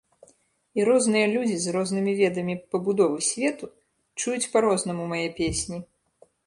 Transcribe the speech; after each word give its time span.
І 0.79 0.85
розныя 0.89 1.27
людзі 1.33 1.57
з 1.65 1.75
рознымі 1.75 2.15
ведамі 2.21 2.55
пабудовы 2.75 3.19
свету 3.29 3.73
чуюць 4.23 4.51
па-рознаму 4.57 5.03
мае 5.15 5.27
песні. 5.39 5.77